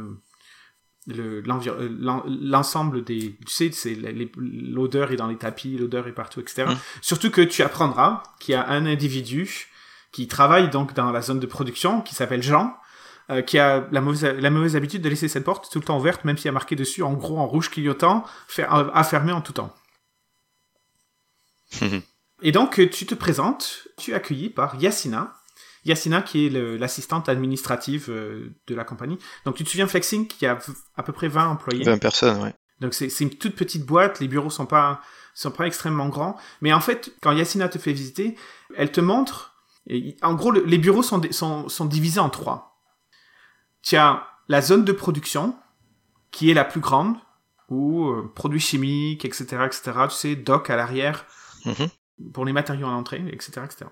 [1.09, 3.35] euh, le- euh, l'ensemble des...
[3.45, 3.97] Tu sais, c'est
[4.37, 6.65] l'odeur est dans les tapis, l'odeur est partout, etc.
[6.67, 6.75] Mm.
[7.01, 9.67] Surtout que tu apprendras qu'il y a un individu
[10.11, 12.75] qui travaille donc dans la zone de production, qui s'appelle Jean,
[13.29, 15.97] euh, qui a la mauvaise, la mauvaise habitude de laisser cette porte tout le temps
[15.97, 19.31] ouverte, même s'il y a marqué dessus en gros en rouge clignotant, fer- à fermer
[19.31, 19.73] en tout temps.
[22.41, 25.33] Et donc, euh, tu te présentes, tu es accueilli par Yassina,
[25.85, 29.17] Yasina qui est l'assistante administrative de la compagnie.
[29.45, 30.57] Donc tu te souviens Flexing qui a
[30.95, 31.83] à peu près 20 employés?
[31.83, 32.53] 20 personnes, ouais.
[32.79, 35.01] Donc c'est une toute petite boîte, les bureaux sont pas
[35.35, 38.35] sont pas extrêmement grands, mais en fait quand Yasina te fait visiter,
[38.75, 39.55] elle te montre
[39.87, 42.79] et, en gros les bureaux sont, sont sont divisés en trois.
[43.81, 45.55] Tu as la zone de production
[46.31, 47.15] qui est la plus grande
[47.69, 49.91] où euh, produits chimiques, etc., etc.
[50.09, 51.25] Tu sais, doc à l'arrière
[51.65, 51.89] Mhm.
[52.33, 53.85] pour les matériaux en entrée, etc., etc.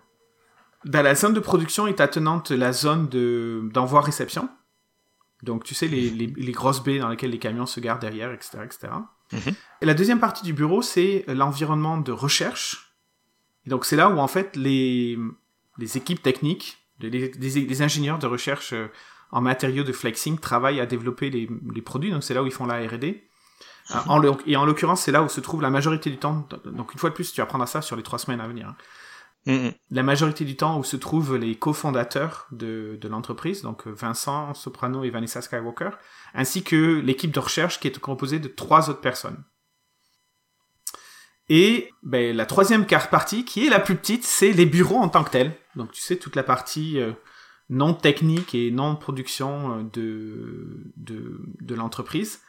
[0.86, 4.50] Dans la zone de production est attenante la zone de d'envoi-réception.
[5.44, 8.32] Donc, tu sais, les, les, les grosses baies dans lesquelles les camions se gardent derrière,
[8.32, 8.94] etc., etc.
[9.32, 9.54] Mhm.
[9.82, 12.96] Et la deuxième partie du bureau, c'est l'environnement de recherche.
[13.66, 15.18] Et donc, c'est là où, en fait, les,
[15.78, 18.88] les équipes techniques, les, ingénieurs de recherche euh,
[19.32, 21.48] en matériaux de flexing travaillent à développer les,
[21.82, 22.12] produits.
[22.12, 23.28] Donc, c'est là où ils font la R&D.
[24.06, 26.48] En le- et en l'occurrence, c'est là où se trouve la majorité du temps.
[26.66, 28.74] Donc, une fois de plus, tu apprendras ça sur les trois semaines à venir.
[29.46, 34.54] La majorité du temps où se trouvent les cofondateurs de, de l'entreprise, donc euh, Vincent
[34.54, 35.92] Soprano et Vanessa Skywalker,
[36.36, 39.44] ainsi que l'équipe de recherche qui est composée de trois autres personnes.
[41.50, 45.10] Et ben, la troisième carte partie, qui est la plus petite, c'est les bureaux en
[45.10, 45.58] tant que tels.
[45.76, 47.12] Donc tu sais, toute la partie euh,
[47.68, 52.42] non technique et non production euh, de, de, l'entreprise,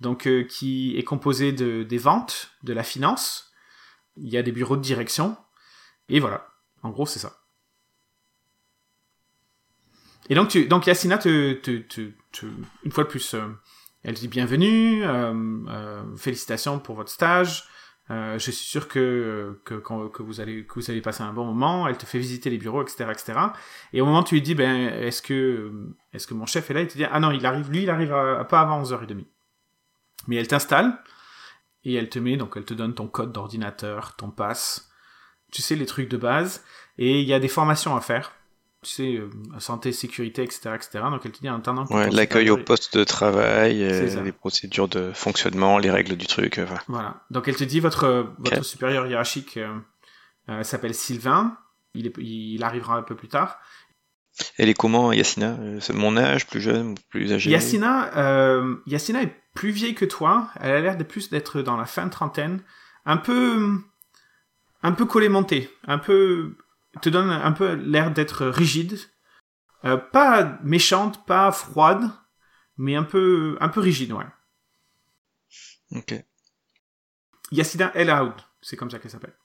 [0.00, 3.52] donc qui est composée de, des ventes, de la finance,
[4.16, 5.36] il y a des bureaux de direction,
[6.10, 6.46] et voilà.
[6.82, 7.36] En gros, c'est ça.
[10.28, 11.56] Et donc, tu, donc Yacina, te,
[12.84, 13.48] une fois de plus, euh,
[14.02, 15.34] elle dit bienvenue, euh,
[15.68, 17.64] euh, félicitations pour votre stage.
[18.10, 21.86] euh, je suis sûr que, que, vous allez, que vous allez passer un bon moment.
[21.86, 23.38] Elle te fait visiter les bureaux, etc., etc.
[23.92, 25.72] Et au moment où tu lui dis, ben, est-ce que,
[26.12, 26.80] est-ce que mon chef est là?
[26.82, 28.10] Il te dit, ah non, il arrive, lui, il arrive
[28.48, 29.24] pas avant 11h30.
[30.26, 31.02] Mais elle t'installe
[31.84, 34.89] et elle te met, donc elle te donne ton code d'ordinateur, ton pass,
[35.50, 36.62] tu sais, les trucs de base.
[36.98, 38.32] Et il y a des formations à faire.
[38.82, 41.04] Tu sais, euh, santé, sécurité, etc., etc.
[41.10, 44.88] Donc elle te dit en attendant Ouais, l'accueil au poste de travail, euh, les procédures
[44.88, 46.58] de fonctionnement, les règles du truc.
[46.58, 46.82] euh, voilà.
[46.88, 47.24] Voilà.
[47.30, 49.58] Donc elle te dit votre euh, votre supérieur hiérarchique
[50.62, 51.56] s'appelle Sylvain.
[51.94, 53.58] Il, est, il arrivera un peu plus tard.
[54.56, 55.58] Elle est comment, Yacina?
[55.80, 60.48] C'est mon âge, plus jeune, plus âgée Yacina, euh, Yacina est plus vieille que toi.
[60.60, 62.62] Elle a l'air de plus d'être dans la fin de trentaine,
[63.04, 63.78] un peu,
[64.82, 66.56] un peu collée montée, un peu,
[67.02, 68.98] te donne un peu l'air d'être rigide,
[69.86, 72.02] Euh, pas méchante, pas froide,
[72.76, 74.26] mais un peu, un peu rigide, ouais.
[75.92, 76.22] Ok.
[77.50, 79.36] Yacina El Aoud, c'est comme ça qu'elle s'appelle.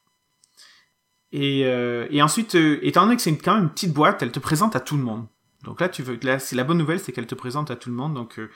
[1.31, 4.31] Et, euh, et ensuite, euh, étant donné que c'est quand même une petite boîte, elle
[4.31, 5.25] te présente à tout le monde.
[5.63, 7.89] Donc là, tu veux, là, c'est la bonne nouvelle, c'est qu'elle te présente à tout
[7.89, 8.13] le monde.
[8.13, 8.51] Donc, euh,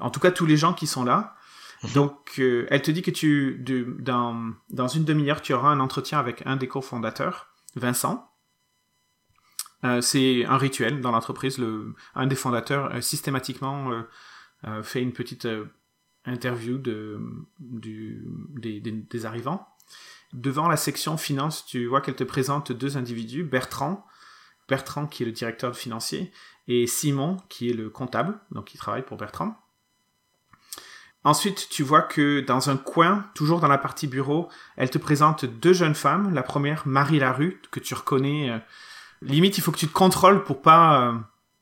[0.00, 1.36] en tout cas, tous les gens qui sont là.
[1.94, 3.64] Donc, euh, elle te dit que tu,
[4.00, 8.30] dans, dans une demi-heure, tu auras un entretien avec un des cofondateurs, Vincent.
[9.84, 11.56] Euh, c'est un rituel dans l'entreprise.
[11.56, 14.04] Le, un des fondateurs euh, systématiquement
[14.82, 15.48] fait une petite
[16.26, 17.18] interview de,
[17.58, 19.66] des, des arrivants.
[20.34, 24.06] Devant la section finance, tu vois qu'elle te présente deux individus, Bertrand,
[24.68, 26.30] Bertrand qui est le directeur financier,
[26.68, 29.56] et Simon qui est le comptable, donc il travaille pour Bertrand.
[31.22, 35.44] Ensuite, tu vois que dans un coin, toujours dans la partie bureau, elle te présente
[35.44, 36.32] deux jeunes femmes.
[36.34, 38.50] La première, Marie Larue, que tu reconnais.
[38.50, 38.58] euh,
[39.20, 41.12] limite, il faut que tu te contrôles pour pas euh,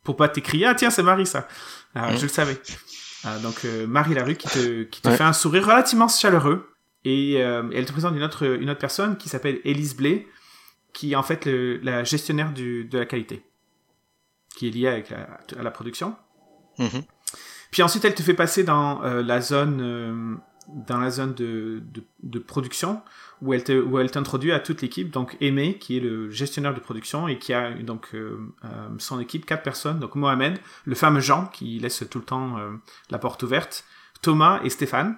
[0.05, 0.67] pour pas t'écrier.
[0.67, 1.49] Ah tiens, c'est Marie ça.
[1.95, 2.15] Ah.
[2.15, 2.57] Je le savais.
[3.25, 5.17] Ah, donc euh, Marie Larue qui te qui te Ouais.
[5.17, 6.71] fait un sourire relativement chaleureux.
[7.05, 10.29] Et elle te présente une autre une autre personne qui s'appelle Élise Blé,
[10.93, 13.43] qui est en fait le- la gestionnaire du, de la qualité,
[14.55, 16.17] qui est liée avec la, à la production.
[16.79, 17.03] Mhm.
[17.71, 20.35] Puis ensuite, elle te fait passer dans euh, la zone, euh,
[20.69, 23.03] dans la zone de, de, de production,
[23.43, 25.11] où elle te, où elle t'introduit à toute l'équipe.
[25.11, 29.21] Donc Aimé, qui est le gestionnaire de production et qui a donc euh, euh, son
[29.21, 29.99] équipe, quatre personnes.
[29.99, 32.73] Donc Mohamed, le fameux Jean qui laisse tout le temps euh,
[33.11, 33.85] la porte ouverte,
[34.23, 35.17] Thomas et Stéphane.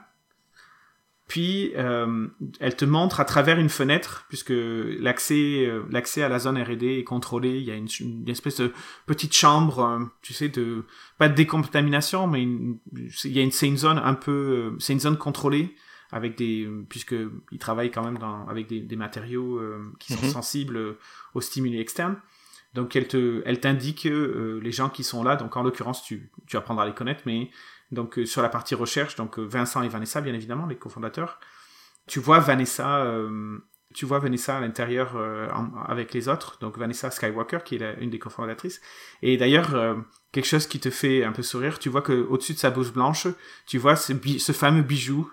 [1.31, 2.27] Puis euh,
[2.59, 6.85] elle te montre à travers une fenêtre, puisque l'accès euh, l'accès à la zone R&D
[6.99, 7.51] est contrôlé.
[7.51, 8.73] Il y a une, une espèce de
[9.07, 10.85] petite chambre, euh, tu sais, de
[11.19, 12.79] pas de décontamination, mais une-
[13.25, 15.77] il y a une, c'est une zone un peu, euh, c'est une zone contrôlée
[16.11, 17.14] avec des, puisque
[17.53, 19.61] ils travaillent quand même dans, avec des, des matériaux
[20.01, 20.33] qui sont Mhm.
[20.33, 20.97] sensibles
[21.35, 22.16] aux stimuli externes.
[22.75, 25.37] Donc elle te, elle t'indique les gens qui sont là.
[25.37, 27.51] Donc en l'occurrence, tu, tu apprendras à les connaître, mais
[27.92, 31.40] donc euh, sur la partie recherche, donc euh, Vincent et Vanessa, bien évidemment, les cofondateurs.
[32.07, 33.59] Tu vois Vanessa, euh,
[33.94, 35.48] tu vois Vanessa à l'intérieur euh,
[35.87, 36.59] avec les autres.
[36.61, 38.81] Donc Vanessa Skywalker, qui est la- une des cofondatrices.
[39.22, 39.94] Et d'ailleurs, euh,
[40.33, 42.92] quelque chose qui te fait un peu sourire, tu vois que au-dessus de sa blouse
[42.92, 43.26] blanche,
[43.66, 45.31] tu vois ce, ce fameux bijou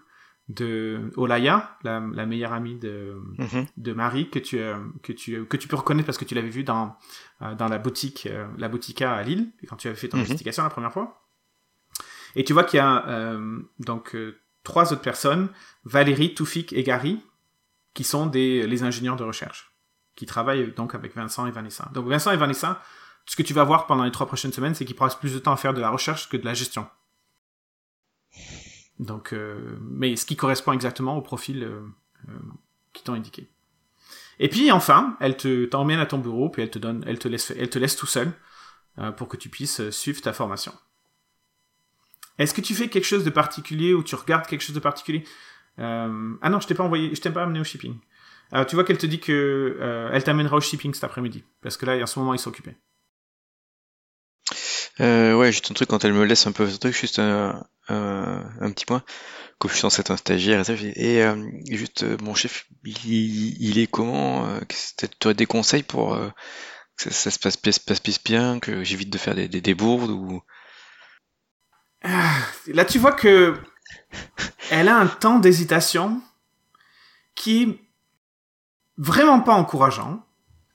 [0.50, 3.66] de Olaya, la, la meilleure amie de, Mhm.
[3.76, 6.48] de Marie que tu euh, que tu que tu peux reconnaître parce que tu l'avais
[6.50, 6.96] vu dans
[7.42, 10.24] euh, dans la boutique euh, la Boutica à Lille quand tu avais fait ton Mhm.
[10.24, 11.27] investigation la première fois.
[12.38, 15.50] Et tu vois qu'il y a euh, donc euh, trois autres personnes,
[15.86, 17.20] Valérie, Toufik et Gary,
[17.96, 19.74] qui sont des les ingénieurs de recherche
[20.16, 21.90] qui travaillent donc avec Vincent et Vanessa.
[21.96, 22.82] Donc Vincent et Vanessa,
[23.26, 25.40] ce que tu vas voir pendant les trois prochaines semaines, c'est qu'ils passent plus de
[25.40, 26.88] temps à faire de la recherche que de la gestion.
[29.00, 31.68] Donc, euh, mais ce qui correspond exactement au profil
[32.94, 33.50] qui t'ont indiqué.
[34.38, 37.28] Et puis enfin, elle te t'emmène à ton bureau, puis elle te donne, elle te
[37.28, 38.32] laisse, elle te laisse tout seul
[39.16, 40.74] pour que tu puisses suivre ta formation.
[42.38, 45.24] Est-ce que tu fais quelque chose de particulier ou tu regardes quelque chose de particulier?
[45.80, 47.96] Euh, Ah non, je t'ai pas envoyé, je t'ai pas amené au shipping.
[48.54, 51.78] Euh, tu vois qu'elle te dit que euh, elle t'amènera au shipping cet après-midi, parce
[51.78, 52.76] que là, en ce moment, ils sont occupés.
[55.00, 58.86] Ouais, juste un truc quand elle me laisse un peu ce truc, juste un, petit
[58.86, 59.04] point.
[59.60, 63.88] Comme je suis censé être un stagiaire et ça, et juste mon chef, il, est
[63.88, 66.18] comment Tu aurais des conseils pour
[66.98, 70.42] que ça, se passe, bien, que j'évite de faire des, des, ou
[72.68, 73.56] Là, tu vois que
[74.72, 76.22] elle a un temps d'hésitation
[77.36, 77.80] qui est
[78.98, 80.26] vraiment pas encourageant.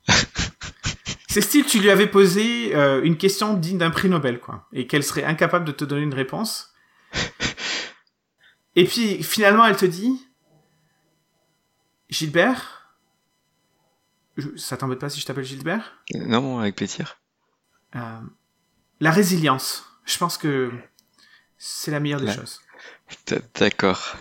[1.28, 4.86] C'est style, tu lui avais posé euh, une question digne d'un prix Nobel, quoi, et
[4.86, 6.72] qu'elle serait incapable de te donner une réponse.
[8.76, 10.26] Et puis, finalement, elle te dit,
[12.10, 12.94] Gilbert,
[14.36, 15.92] je- ça t'embête pas si je t'appelle Gilbert?
[16.14, 17.18] Non, avec plaisir.
[17.96, 18.20] Euh,
[19.00, 20.70] La résilience, je pense que
[21.64, 22.34] c'est la meilleure des Ouais.
[22.34, 22.60] choses.
[23.58, 24.16] D'accord.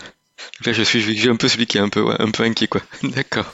[0.65, 2.43] Là, je suis, je suis un peu celui qui est un peu, ouais, un peu
[2.43, 2.81] inquiet, quoi.
[3.03, 3.51] D'accord.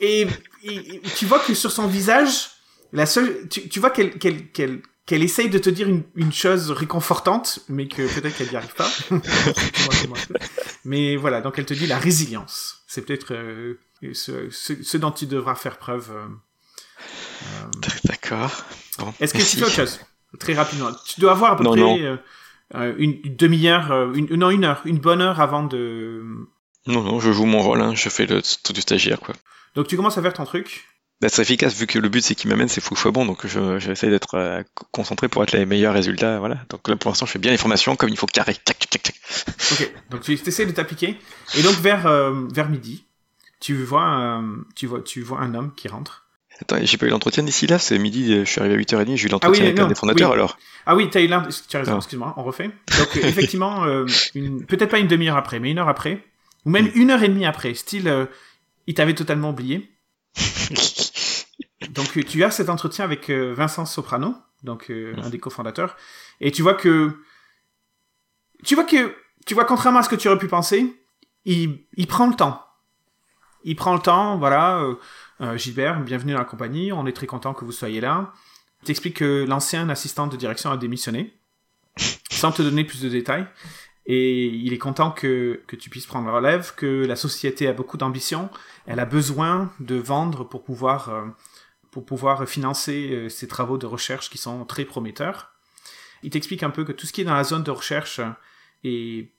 [0.00, 0.26] Et,
[0.64, 2.50] et- et tu vois que sur son visage,
[2.92, 6.32] la seule, tu, tu vois qu'elle qu'elle qu'elle qu'elle essaye de te dire une, une
[6.32, 8.90] chose réconfortante, mais que peut-être qu'elle n'y arrive pas.
[10.84, 12.82] Mais voilà, donc elle te dit la résilience.
[12.86, 13.78] C'est peut-être euh,
[14.12, 16.10] ce, ce, ce dont tu devras faire preuve.
[16.12, 16.26] euh.
[18.04, 18.50] D'accord.
[18.98, 20.00] Bon, Est-ce que tu fais autre chose?
[20.38, 20.90] Très rapidement.
[21.06, 22.18] Tu dois avoir à peu Non, près non.
[22.74, 26.22] Euh, une, une demi-heure, euh, une, non une heure, une bonne heure avant de.
[26.86, 29.34] Non, non, je joue mon rôle, hein, je fais le truc du stagiaire, quoi.
[29.74, 30.86] Donc tu commences à faire ton truc.
[31.20, 33.26] D'être efficace, vu que le but c'est qu'il m'amène, c'est faut que je sois bon,
[33.26, 36.58] donc je, j'essaie d'être euh, concentré pour être les meilleurs résultats, voilà.
[36.68, 38.90] Donc là, pour l'instant, je fais bien les formations comme il faut carré, tac, tac,
[38.90, 39.14] tac, tac.
[39.72, 41.18] Ok, donc tu essaies de t'appliquer.
[41.56, 43.04] Et donc vers, euh, vers midi,
[43.60, 46.27] tu vois, euh, tu, vois, tu vois un homme qui rentre.
[46.60, 49.16] Attends, j'ai pas eu l'entretien d'ici là, c'est midi, euh, je suis arrivé à 8h30,
[49.16, 50.34] j'ai eu l'entretien oui, avec non, un des fondateurs oui.
[50.34, 50.58] alors.
[50.86, 51.42] Ah oui, t'as eu l'un...
[51.68, 51.96] Tu as raison, Ah.
[51.98, 52.66] excuse-moi, on refait.
[52.66, 54.66] Donc euh, effectivement, euh, une...
[54.66, 56.24] peut-être pas une demi-heure après, mais une heure après,
[56.64, 58.26] ou même une heure et demie après, style, euh,
[58.88, 59.88] il t'avait totalement oublié.
[61.90, 65.96] Donc tu as cet entretien avec euh, Vincent Soprano, donc euh, un des cofondateurs,
[66.40, 67.12] et tu vois que...
[68.64, 69.14] Tu vois que...
[69.46, 70.92] Tu vois, contrairement à ce que tu aurais pu penser,
[71.44, 72.62] il, il prend le temps.
[73.62, 74.82] Il prend le temps, voilà.
[75.40, 78.32] Euh, Gilbert, bienvenue dans la compagnie, on est très content que vous soyez là.
[78.82, 81.34] Il t'explique que l'ancien assistant de direction a démissionné,
[82.30, 83.46] sans te donner plus de détails.
[84.06, 87.98] Et il est content que, que tu puisses prendre relève, que la société a beaucoup
[87.98, 88.48] d'ambition,
[88.86, 91.26] elle a besoin de vendre pour pouvoir, euh,
[91.90, 95.52] pour pouvoir financer euh, ses travaux de recherche qui sont très prometteurs.
[96.22, 98.20] Il t'explique un peu que tout ce qui est dans la zone de recherche
[98.82, 99.30] est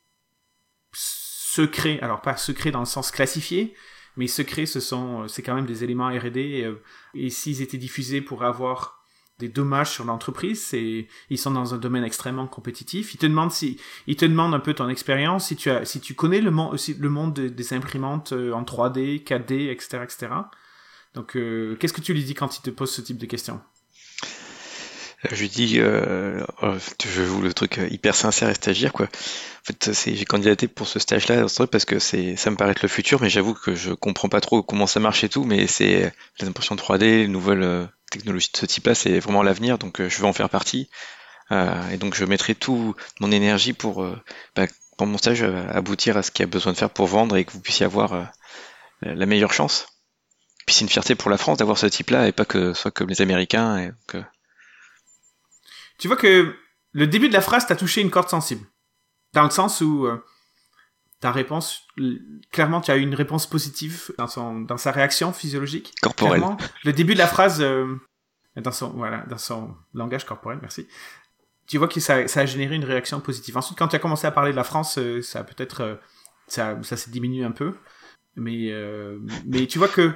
[0.93, 3.73] secret, alors pas secret dans le sens classifié,
[4.17, 6.75] mais secret, ce sont, c'est quand même des éléments R&D, euh,
[7.13, 8.97] et s'ils étaient diffusés pour avoir
[9.39, 13.13] des dommages sur l'entreprise, c'est, ils sont dans un domaine extrêmement compétitif.
[13.13, 16.01] Ils te demandent si, ils te demandent un peu ton expérience, si tu as, si
[16.01, 20.27] tu connais le monde, le monde de- des imprimantes euh, en 3D, 4D, etc., etc.
[21.13, 23.61] Donc, euh, qu'est-ce que tu lui dis quand il te pose ce type de questions?
[25.23, 26.45] Je lui dis, euh,
[27.03, 29.05] je joue le truc euh, hyper sincère et stagiaire, quoi.
[29.07, 32.87] En fait, j'ai candidaté pour ce stage-là parce que c'est, ça me paraît être le
[32.87, 36.13] futur, mais j'avoue que je comprends pas trop comment ça marche et tout, mais c'est
[36.39, 40.09] les impressions 3D, les nouvelles euh, technologies de ce type-là, c'est vraiment l'avenir, donc euh,
[40.09, 40.89] je veux en faire partie.
[41.51, 44.21] Euh, et donc je mettrai tout mon énergie pour, euh,
[44.55, 47.07] bah, pour mon stage euh, aboutir à ce qu'il y a besoin de faire pour
[47.07, 48.23] vendre et que vous puissiez avoir euh,
[49.01, 49.87] la meilleure chance.
[50.65, 53.09] Puis c'est une fierté pour la France d'avoir ce type-là et pas que soit comme
[53.09, 53.77] les Américains.
[53.79, 54.21] Et euh,
[55.99, 56.55] Tu vois que
[56.93, 58.65] le début de la phrase t'a touché une corde sensible.
[59.33, 60.17] Dans le sens où euh,
[61.19, 61.87] ta réponse,
[62.51, 65.93] clairement, tu as eu une réponse positive dans, son, dans sa réaction physiologique.
[66.01, 66.39] corporel.
[66.39, 67.95] Clairement, le début de la phrase, euh,
[68.55, 70.87] dans son, voilà, dans son langage corporel, merci.
[71.67, 73.57] Tu vois que ça, ça a généré une réaction positive.
[73.57, 75.95] Ensuite, quand tu as commencé à parler de la France, euh, ça peut-être, euh,
[76.47, 77.75] ça, ça s'est diminué un peu.
[78.35, 78.71] Mais,
[79.45, 80.13] mais tu vois que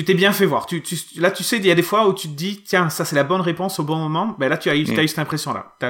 [0.00, 0.66] tu t'es bien fait voir.
[0.66, 2.90] Tu, tu, là, tu sais, il y a des fois où tu te dis, tiens,
[2.90, 4.36] ça c'est la bonne réponse au bon moment.
[4.38, 5.00] Ben là, tu as eu, Mm.
[5.00, 5.74] eu cette impression-là.
[5.80, 5.86] Tu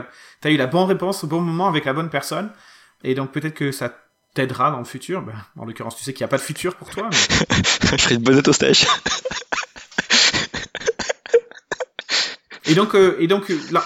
[0.49, 2.51] as, eu la bonne réponse au bon moment avec la bonne personne.
[3.03, 3.93] Et donc peut-être que ça
[4.35, 5.23] t'aidera dans le futur.
[5.23, 7.09] Ben, en l'occurrence, tu sais qu'il n'y a pas de futur pour toi.
[7.91, 8.87] Je serai une bonne note au stage.
[12.67, 13.85] et donc, euh, et donc là,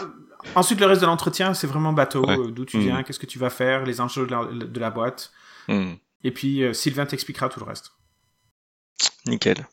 [0.55, 2.25] ensuite, le reste de l'entretien, c'est vraiment bateau.
[2.27, 2.39] Ouais.
[2.39, 2.81] euh, D'où tu Mm.
[2.81, 5.33] viens, qu'est-ce que tu vas faire, les enjeux de la, de la boîte.
[5.69, 7.93] Hmm, Et puis, euh, Sylvain t'expliquera tout le reste.
[9.27, 9.67] nickel.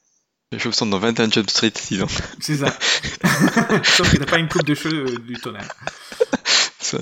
[0.56, 2.08] Je me sens dans 21 Jump Street, disons.
[2.40, 2.68] C'est ça.
[3.84, 5.68] Sauf que t'as pas une coupe de cheveux euh, du tonnerre.
[6.80, 7.00] Ça.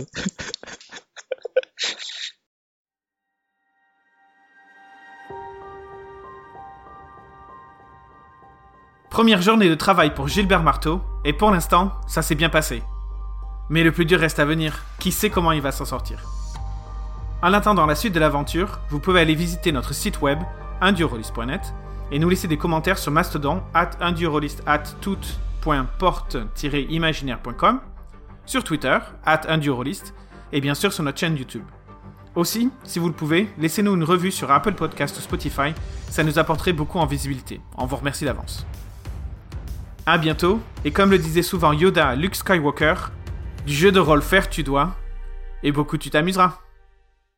[9.11, 12.81] Première journée de travail pour Gilbert Marteau, et pour l'instant, ça s'est bien passé.
[13.69, 16.19] Mais le plus dur reste à venir, qui sait comment il va s'en sortir.
[17.43, 20.39] En attendant la suite de l'aventure, vous pouvez aller visiter notre site web,
[20.81, 21.61] indurolist.net,
[22.11, 27.81] et nous laisser des commentaires sur Mastodon, at indurolist at tout.porte-imaginaire.com,
[28.45, 30.13] sur Twitter, at indurolist,
[30.51, 31.63] et bien sûr sur notre chaîne YouTube.
[32.35, 35.73] Aussi, si vous le pouvez, laissez-nous une revue sur Apple Podcast ou Spotify,
[36.09, 37.61] ça nous apporterait beaucoup en visibilité.
[37.77, 38.65] On vous remercie d'avance.
[40.05, 42.95] À bientôt, et comme le disait souvent Yoda Luke Skywalker,
[43.65, 44.95] du jeu de rôle faire tu dois,
[45.63, 46.64] et beaucoup tu t'amuseras.